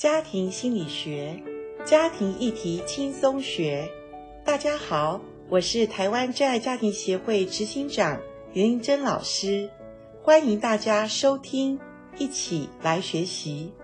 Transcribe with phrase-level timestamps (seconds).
[0.00, 1.38] 家庭心理学，
[1.84, 3.86] 家庭议题轻松学。
[4.46, 8.18] 大家好，我是台湾真爱家庭协会执行长
[8.54, 9.68] 林玲珍老师，
[10.22, 11.78] 欢迎大家收听，
[12.16, 13.74] 一起来学习。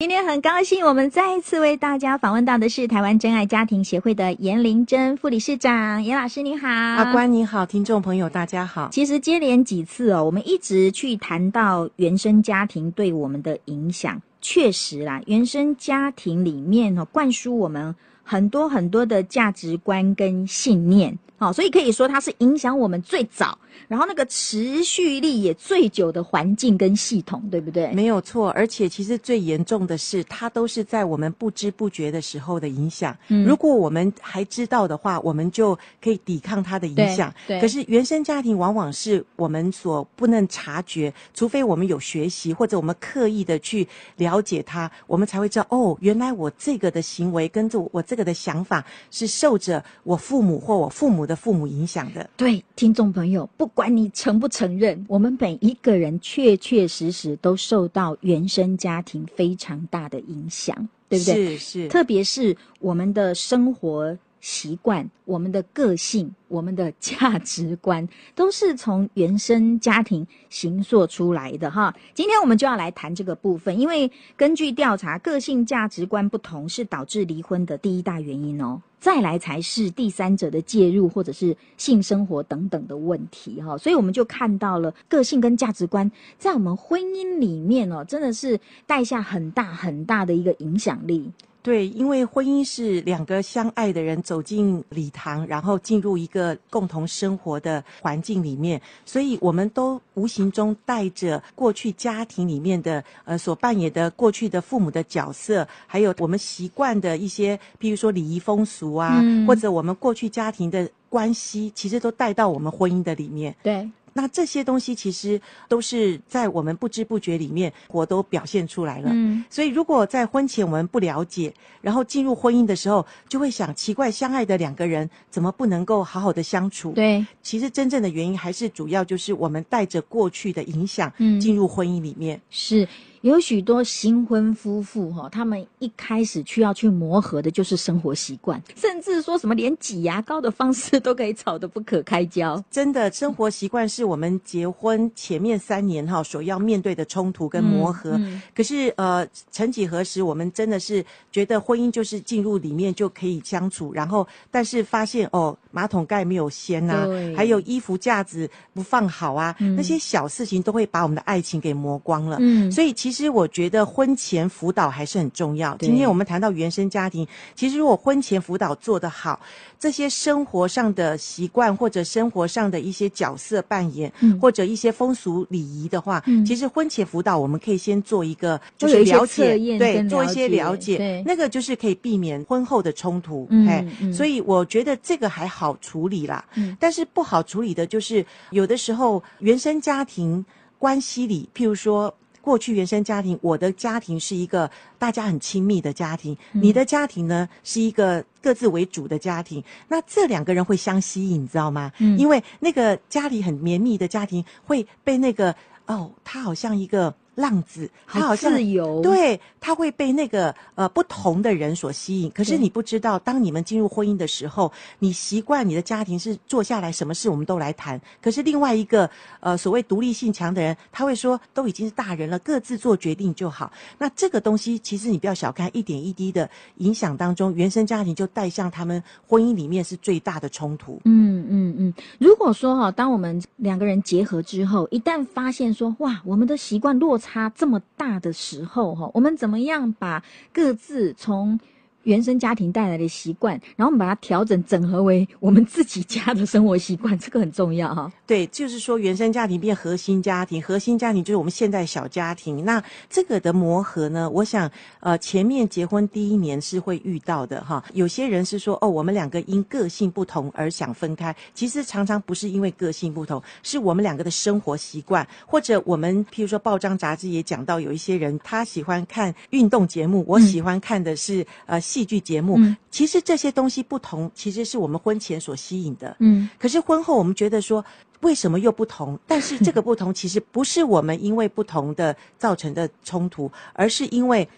[0.00, 6.02] 今天很高兴，我们再一次为大家访问到的是台湾真爱家庭协会的颜玲珍副理事长。
[6.02, 8.88] 颜老师您好，阿关你好，听众朋友大家好。
[8.90, 21.18] 其实接连几次哦，我们一直去谈到原生家庭对我们的影响，确实啦，原生家庭里面哦，灌输我们很多很多的价值观跟信念。
[21.38, 27.92] 好，所以可以说它是影响我们最早，然后那个持续力也最久的环境跟系统，对不对？
[27.92, 33.16] 没有错，而且其实最严重的是，它都是在我们不知不觉的时候的影响。
[33.28, 37.32] 嗯，如果我们还知道的话，我们就可以抵抗它的影响。
[37.46, 37.60] 对，对。
[37.60, 52.28] 可是原生家庭往往是我们所不能察觉，除非我们有学习或者我们刻意的去了解它，我们才会知道哦，原来我这个的行为跟着我这个的想法是受着我父母或我父母的父母影响的。
[52.36, 60.76] 对，听众朋友，不管你承不承认，我们每一个人确确实实都受到原生家庭非常大的影响，
[61.08, 61.56] 对不对？
[61.56, 71.94] 是是，特别是我们的生活习惯、我们的个性、我们的价值观， 都是从原生家庭形塑出来的哈。
[72.14, 78.80] 今天我们就要来谈这个部分，因为根据调查，个性价值观不同是导致离婚的第一大原因哦。
[79.00, 91.30] 再来才是第三者的介入，或者是性生活等等的问题哈，所以我们就看到了个性跟价值观在我们婚姻里面哦，真的是带下很大很大的一个影响力。
[91.68, 113.54] 对，因为婚姻是两个相爱的人走进礼堂，然后进入一个共同生活的环境里面，所以我们都无形中带着过去家庭里面的呃所扮演的过去的父母的角色，还有我们习惯的一些，比如说礼仪风俗啊，嗯、或者我们过去家庭的关系，其实都带到我们婚姻的里面。
[113.62, 113.86] 对。
[114.12, 119.10] 那这些东西其实都是在我们不知不觉里面，我都表现出来了。
[119.12, 126.92] 嗯，所以如果在婚前我们不了解，然后进入婚姻的时候，就会想奇怪，相爱的两个人怎么不能够好好的相处？
[126.92, 132.36] 对，其实真正的原因还是主要就是我们带着过去的影响，进入婚姻里面。
[132.36, 132.88] 嗯，是。
[133.22, 142.62] 有许多新婚夫妇哈，他们一开始需要去磨合的就是生活习惯，甚至说什么连挤牙膏的方式都可以吵得不可开交。
[142.70, 148.12] 真的，生活习惯是我们结婚前面三年哈所要面对的冲突跟磨合。
[148.12, 157.06] 嗯嗯、可是呃，曾几何时，我们真的是觉得婚姻就是进入里面就可以相处，然后但是发现哦，马桶盖没有掀呐、
[157.36, 162.36] 还有衣服架子不放好啊，嗯、那些小事情都会把我们的爱情给磨光了。
[162.40, 163.07] 嗯，所以其实。
[163.08, 165.74] 其实我觉得婚前辅导还是很重要。
[165.78, 169.40] 今天我们谈到原生家庭，其实如果婚前辅导做得好，
[169.78, 183.46] 这些生活上的习惯或者生活上的一些角色扮演，嗯、或者一些风俗礼仪的话，嗯、其实婚前辅导我们可以先做一个就是了解，对，做一些了解，对那个就是可以避免婚后的冲突。
[183.48, 186.44] 嗯、哎，嗯、所以我觉得这个还好处理啦。
[186.56, 190.44] 嗯、但是不好处理的就是有的时候原生家庭
[190.78, 192.14] 关系里，譬如说。
[192.48, 199.62] 过去原生家庭，我的家庭是一个大家很亲密的家庭，嗯、你的家庭呢是一个各自为主的家庭。
[199.88, 201.92] 那这两个人会相吸引，你知道吗？
[201.98, 205.54] 嗯、因为那个家里很绵密的家庭会被那个
[205.84, 207.14] 哦，他好像一个。
[207.38, 212.28] 浪子，他好像自由，对，他会被那个呃不同的人所吸引。
[212.32, 218.00] 可是你不知道，当你们进入婚姻的时候，你习惯你的家庭是坐下来，什么事我们都来谈。
[218.20, 223.70] 可是另外一个呃所谓独立性强的人，他会说，都已经是大人了，各自做决定就好。
[223.98, 231.00] 那这个东西其实你不要小看，一点一滴的影响当中，原生家庭就带向他们婚姻里面是最大的冲突。
[231.04, 231.94] 嗯嗯嗯。
[232.18, 237.27] 如果说哈，当我们两个人结合之后，一旦发现说哇，我们的习惯落差。
[237.28, 241.60] 差这么大的时候，哈，我们怎么样把各自从
[242.08, 248.10] 原生家庭带来的习惯，然后我们把它调整整合为我们自己家的生活习惯， 这个很重要哈。
[248.26, 252.64] 对，就是说原生家庭变核心家庭，核心家庭就是我们现在小家庭。
[252.64, 254.70] 那这个的磨合呢，我想
[255.00, 257.84] 呃前面结婚第一年是会遇到的哈。
[257.92, 271.97] 有些人是说哦，我们两个因个性不同而想分开，其实常常不是因为个性不同，是我们两个的生活习惯，或者我们譬如说报章杂志也讲到有一些人他喜欢看运动节目，我喜欢看的是、嗯、呃。
[271.98, 276.14] 戏剧节目，嗯、其实这些东西不同，其实是我们婚前所吸引的。
[276.20, 277.84] 嗯，可是婚后我们觉得说，
[278.20, 279.18] 为什么又不同？
[279.26, 284.48] 但是这个不同其实不是我们因为不同的造成的冲突，而是因为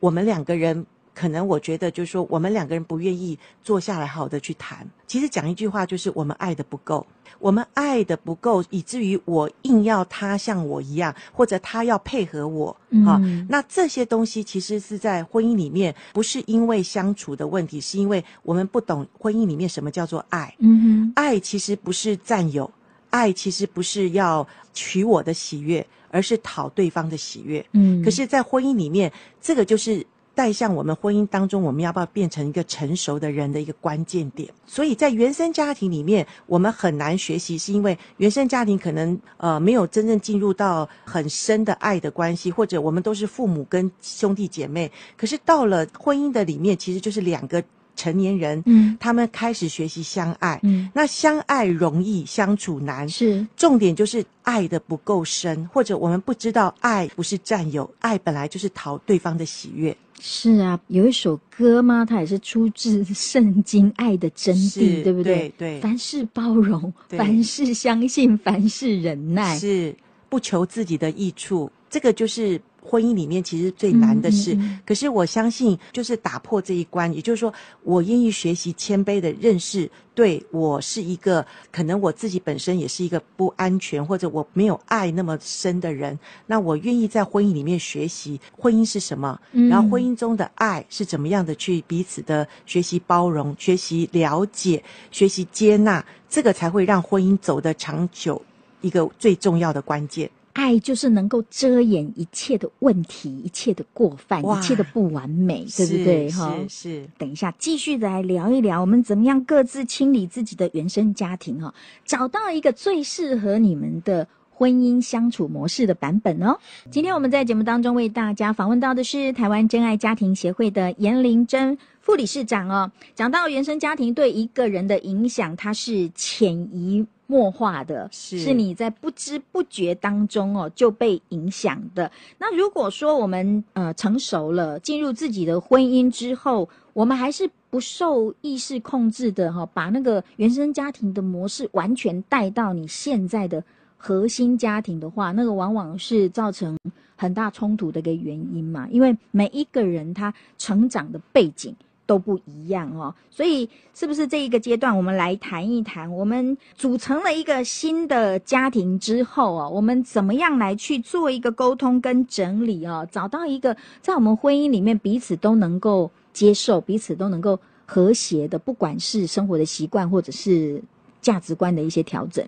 [0.00, 0.84] 我们两个人。
[1.14, 4.88] 可能我觉得就是说，我们两个人不愿意坐下来好好的去谈。
[5.06, 7.06] 其实讲一句话，就是我们爱的不够，
[7.38, 12.74] 我们爱的不够，以至于我硬要他像我一样，或者他要配合我。
[12.88, 20.54] 嗯、啊，那这些东西其实是在婚姻里面，不是因为相处的问题，是因为我们不懂婚姻里面什么叫做爱。
[20.60, 22.70] 嗯哼，爱其实不是占有，
[23.10, 27.64] 爱其实不是要取我的喜悦，而是讨对方的喜悦。
[27.72, 29.12] 嗯，可是，在婚姻里面，
[29.42, 30.06] 这个就是。
[30.34, 34.48] 带向我们婚姻当中，我们要不要变成一个成熟的人的一个关键点？
[34.66, 44.90] 所以在原生家庭里面，我们很难学习，是因为原生家庭可能呃没有真正进入到很深的爱的关系，或者我们都是父母跟兄弟姐妹。
[45.16, 47.62] 可是到了婚姻的里面，其实就是两个
[47.94, 59.96] 成年人，嗯，他们开始学习相爱，嗯，那相爱容易相处难，是重点就是爱的不够深，或者我们不知道爱不是占有，爱本来就是讨对方的喜悦。
[60.20, 62.04] 是啊，有一首歌吗？
[62.04, 65.52] 它也是出自圣经《爱的真谛》，对不对？
[65.58, 65.80] 对对。
[65.80, 69.94] 凡事包容，凡事相信，凡事忍耐，是
[70.28, 71.70] 不求自己的益处。
[71.90, 72.60] 这个就是。
[72.84, 77.52] 婚姻里面其实最难的事，可是我相信，就是打破这一关，也就是说，
[77.84, 98.42] 我愿意学习谦卑的认识，对我是一个可能我自己本身也是一个不安全或者我没有爱那么深的人，那我愿意在婚姻里面学习婚姻是什么，嗯、然后婚姻中的爱是怎么样的去彼此的学习包容、学习了解、学习接纳，这个才会让婚姻走得长久，
[98.80, 100.28] 一个最重要的关键。
[100.52, 106.30] 爱就是能够遮掩一切的问题，一切的过犯，一切的不完美，对不对？
[106.30, 107.08] 哈，是是。
[107.16, 111.72] 等一下，继续的来聊一聊，我们怎么样各自清理自己的原生家庭，哈，
[112.04, 116.58] 找到一个最适合你们的婚姻相处模式的版本哦。
[116.90, 122.92] 今天我们在节目当中为大家访问到的是台湾真爱家庭协会的颜玲珍副理事长哦。
[123.14, 127.06] 讲到原生家庭对一个人的影响，它是潜移。
[127.32, 132.12] 默化的是，是你在不知不觉当中哦就被影响的。
[132.36, 143.64] 那如果说我们呃成熟了，进入自己的婚姻之后，我们还是不受意识控制的哈，把那个原生家庭的模式完全带到你现在的
[143.96, 146.76] 核心家庭的话，那个往往是造成
[147.16, 148.86] 很大冲突的一个原因嘛。
[148.90, 151.74] 因为每一个人他成长的背景。
[152.12, 170.82] 都不一样哦，所以是不是这一个阶段，我们来谈一谈，我们组成了一个新的家庭之后啊，我们怎么样来去做一个沟通跟整理啊，找到一个在我们婚姻里面彼此都能够接受、彼此都能够和谐的，不管是生活的习惯或者是
[171.22, 172.46] 价值观的一些调整。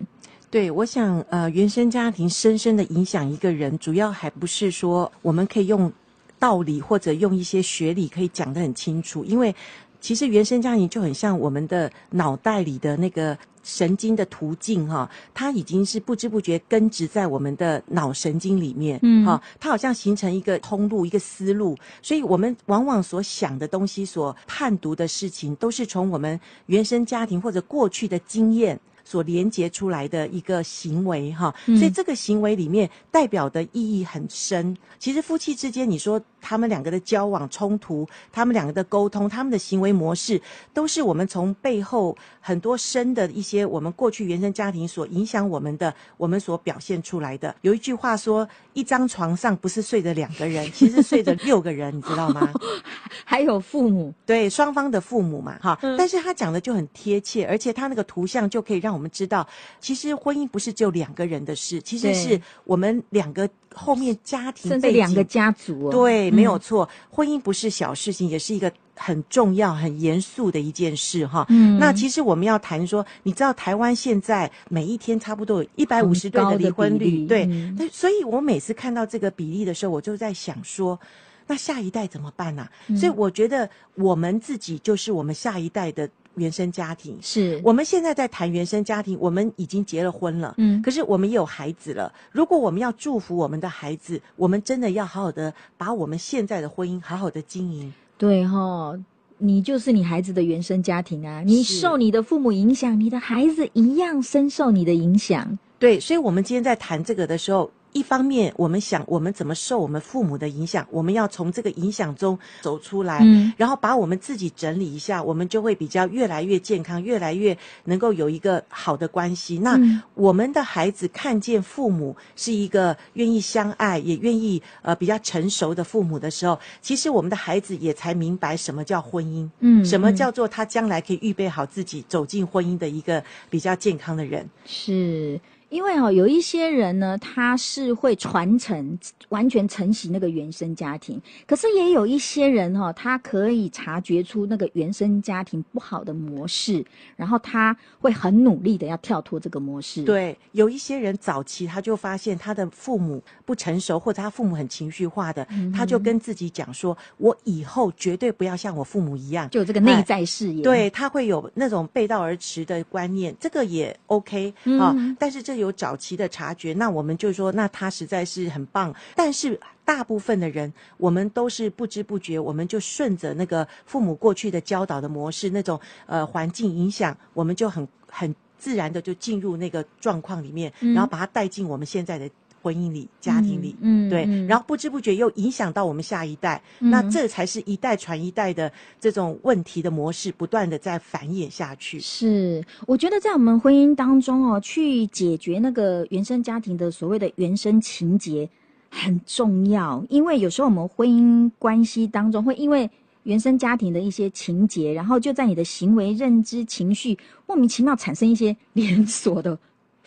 [0.51, 5.91] 对，我想呃，原生家庭深深的影响一个人，主要还不是说我们可以用。
[6.39, 9.55] 道理或者用一些学理可以讲得很清楚，因为
[9.99, 28.79] 其实原生家庭就很像我们的脑袋里的那个神经的途径哈，它已经是不知不觉根植在我们的脑神经里面，嗯，哈，它好像形成一个通路、一个思路，所以我们往往所想的东西、所判读的事情，都是从我们原生家庭或者过去的经验。
[29.05, 34.75] 所连接出来的一个行为哈，所以这个行为里面代表的意义很深。
[34.97, 40.41] 其实夫妻之间，你说他们两个的交往冲突，他们两个的沟通，他们的行为模式，
[40.73, 47.55] 都是我们从背后很多深的一些我们过去原生家庭所影响我们的，我们所表现出来的。
[47.61, 52.51] 有一句话说，一张床上不是睡着两个人， 其实睡着六个人，你知道吗？
[53.23, 55.77] 还有父母，对，双方的父母嘛，哈。
[55.95, 58.94] 但是他讲的就很贴切，而且他那个图像就可以让。
[58.95, 59.47] 我们知道，
[59.79, 65.91] 其实婚姻不是只有两个人的事，其实是我们两个后面家庭甚至两个家族哦。
[65.91, 71.45] 对，没有错，婚姻不是小事情，也是一个很重要、很严肃的一件事哈。
[71.49, 77.45] 嗯，那其实我们要谈说，你知道台湾现在每一天差不多有一百五十对的离婚率，对，
[77.77, 80.97] 那所以我每次看到这个比例的时候，我就在想说，
[81.45, 82.67] 那下一代怎么办呢？
[82.97, 86.09] 所以我觉得我们自己就是我们下一代的。
[86.35, 92.11] 原生家庭是我们现在在谈原生家庭，我们已经结了婚了，嗯，可是我们也有孩子了。
[92.31, 97.93] 如果我们要祝福我们的孩子，我们真的要好好的把我们现在的婚姻好好的经营。
[98.17, 99.03] 对哈、哦，
[99.37, 105.57] 你就是你孩子的原生家庭啊，你受你的父母影响，你的孩子一样深受你的影响。
[105.77, 107.69] 对，所以，我们今天在谈这个的时候。
[107.95, 119.59] 一方面，我们想我们怎么受我们父母的影响，我们要从这个影响中走出来，嗯，然后把我们自己整理一下，我们就会比较越来越健康，越来越能够有一个好的关系。
[119.59, 119.79] 那
[120.13, 135.39] 我们的孩子看见父母是一个愿意相爱，也愿意呃比较成熟的父母的时候，其实我们的孩子也才明白什么叫婚姻，嗯，什么叫做他将来可以预备好自己走进婚姻的一个比较健康的人，是。
[135.75, 141.21] 因为哦，有一些人呢，他是会传承，完全承袭那个原生家庭。
[141.45, 146.85] 可是也有一些人哈、哦，他可以察觉出那个原生家庭不好的模式，
[147.17, 150.03] 然后他会很努力的要跳脱这个模式。
[150.03, 160.63] 对，有一些人早期他就发现他的父母不成熟，或者他父母很情绪化的，嗯、他就跟自己讲说：“我以后绝对不要像我父母一样。”就有这个内在视野。
[160.63, 165.15] 对，他会有那种背道而驰的观念，这个也 OK 啊、嗯哦。
[165.19, 165.55] 但是这。
[165.55, 168.93] 有早期的察觉，那我们就说，那他实在是很棒。
[169.15, 182.29] 但是大部分的人，我们都是不知不觉，我们就顺着那个父母过去的教导的模式，那种呃环境影响，我们就很很自然的就进入那个状况里面，然后把它带进我们现在的。
[182.65, 191.99] 婚姻里、家庭里，嗯，对，嗯、然后不知不觉又影响到我们下一代，嗯、那这才是一代传一代的这种问题的模式，不断的在繁衍下去。
[191.99, 198.49] 是，我觉得在我们婚姻当中哦，去解决那个原生家庭的所谓的原生情节
[198.89, 202.89] 很重要，因为有时候我们婚姻关系当中会因为
[203.25, 209.55] 原生家庭的一些情节，然后就在你的行为、认知、情绪莫名其妙产生一些连锁的。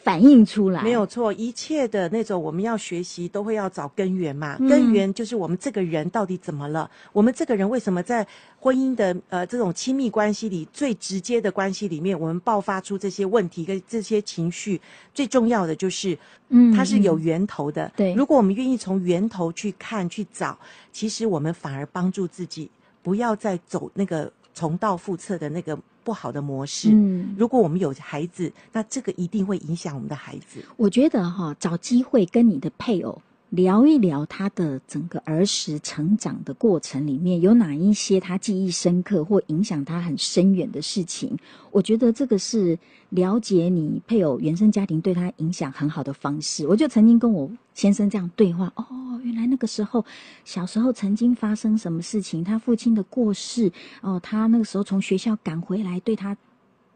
[0.08, 4.56] 反映出来没有错，一切的那种我们要学习都会要找根源嘛。
[4.58, 6.90] 嗯、根源就是我们这个人到底怎么了？
[7.12, 8.26] 我们这个人为什么在
[8.58, 14.80] 婚姻的呃这种亲密关系里最直接的关系里面，我们爆发出这些问题跟这些情绪？
[15.12, 17.92] 最重要的就是，嗯，它是有源头的。
[17.94, 20.58] 对、嗯，如果我们愿意从源头去看去找，
[20.90, 22.70] 其实我们反而帮助自己，
[23.02, 25.78] 不要再走那个重蹈覆辙的那个。
[26.08, 26.88] 不好的模式。
[26.90, 30.64] 嗯，如果我们有孩子，那这个一定会影响我们的孩子。
[30.78, 33.20] 我觉得哈，找机会跟你的配偶。
[33.50, 41.35] 聊一聊他的整个儿时成长的过程里面有哪一些他记忆深刻或影响他很深远的事情？
[41.71, 42.78] 我觉得这个是
[43.09, 46.67] 了解你配偶原生家庭对他影响很好的方式。
[46.67, 48.85] 我就曾经跟我先生这样对话：哦，
[49.25, 50.05] 原来那个时候
[50.45, 52.45] 小时候曾经发生什么事情？
[52.45, 56.37] 他父亲的过世，哦，他那个时候从学校赶回来，对他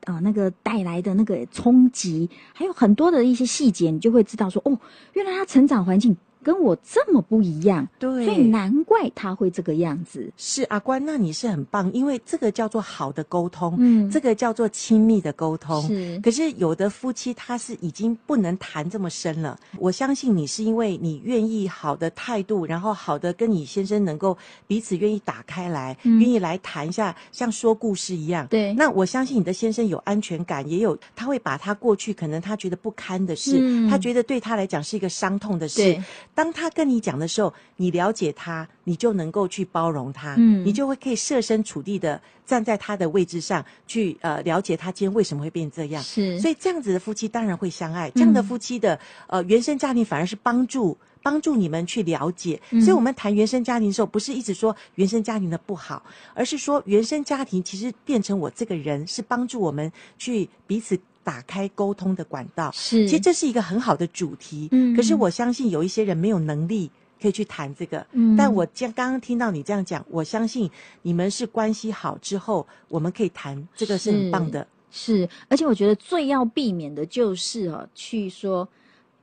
[0.04, 4.78] 啊、那个带来的那个冲击，还有很多的一些细节，你就会知道说：哦，
[5.14, 6.14] 原来他成长环境。
[6.42, 10.30] 跟我这么不一样，对，所以难怪他会这个样子。
[10.36, 15.80] 是阿关，那你是很棒，因为这个叫做好的沟通，嗯，这个叫做亲密的沟通。
[15.86, 19.58] 是，可是有的夫妻他是已经不能谈这么深了。
[19.78, 28.46] 我相信你是因为你愿意好的态度，然后好的跟你先生能够彼此愿意打开来，嗯，愿意来谈一下，像说故事一样。
[28.48, 35.96] 对，那我相信你的先生有安全感，也有他会把他过去可能他觉得不堪的事，嗯，他觉得对他来讲是一个伤痛的事。
[36.34, 36.44] 对。
[36.44, 46.02] 当他跟你讲的时候，你了解他，你就能够去包容他，嗯，你就会可以设身处地的站在他的位置上去，呃，了解他今天为什么会变这样。
[46.02, 48.10] 是，所以这样子的夫妻当然会相爱。
[48.10, 52.60] 这样的夫妻的，呃，原生家庭反而是帮助帮助你们去了解。
[52.70, 56.02] 所以我们谈原生家庭的时候，不是一直说原生家庭的不好，
[56.34, 60.98] 而是说原生家庭其实变成我这个人，是帮助我们去彼此。
[61.24, 64.68] 打开沟通的管道，是，其实这是一个很好的主题。
[64.72, 68.06] 嗯，可是我相信有一些人没有能力可以去谈这个。
[68.12, 70.70] 嗯，但我将刚刚听到你这样讲，我相信
[71.02, 74.66] 你们是关系好之后，我们可以谈这个是很棒的。
[74.90, 78.68] 是，是，而且我觉得最要避免的就是哦，去说。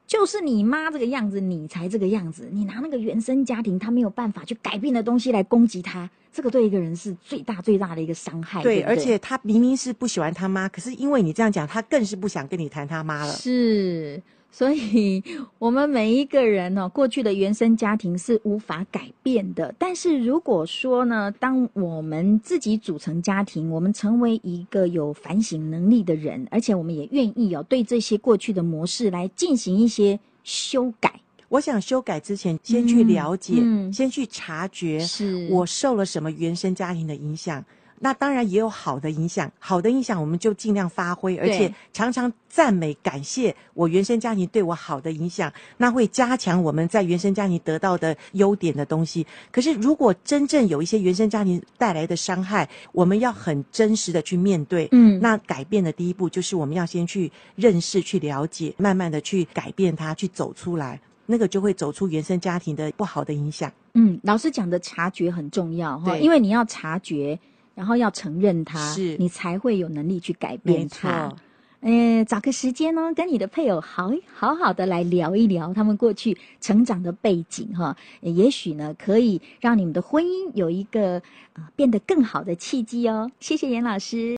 [0.09, 2.49] 就是你妈这个样子，你才这个样子。
[2.51, 8.63] 你拿那个原生家庭他没有办法去改变的东西来攻击他，这个对一个人是最大最大的一个伤害。
[8.63, 13.31] 对，对对，而且他明明是不喜欢他妈，可是因为你这样讲，他更是不想跟你谈他妈了。
[13.31, 14.19] 是。
[14.51, 15.23] 所以，
[15.57, 19.73] 我们每一个人呢，过去的原生家庭是无法改变的。
[19.77, 31.13] 但是，如果说呢，当我们自己组成家庭，我们成为一个有反省能力的人，而且我们也愿意哦，对这些过去的模式来进行一些修改。
[31.47, 37.63] 我想修改之前，先去了解，嗯，先去察觉，是我受了什么原生家庭的影响。
[37.99, 49.25] 那当然也有好的影响，好的影响我们就尽量发挥，而且常常赞美、感谢我原生家庭对我好的影响，那会加强我们在原生家庭得到的优点的东西。
[49.51, 54.87] 可是如果真正有一些原生家庭带来的伤害，我们要很真实的去面对。
[54.91, 60.99] 嗯，那改变的第一步就是我们要先去认识、去了解，慢慢的去改变它，去走出来。
[61.31, 63.71] 那个就会走出原生家庭的不好的影响。
[63.93, 67.37] 嗯，老师讲的察觉很重要哈，因为你要察觉，
[67.79, 71.33] 然后要承认它，是你才会有能力去改变它。
[71.79, 81.19] 嗯，找个时间呢，跟你的配偶好好好的来聊一聊他们过去成长的背景哈，也许呢可以让你们的婚姻有一个
[81.53, 83.31] 啊、呃、变得更好的契机哦。
[83.39, 84.37] 谢谢严老师。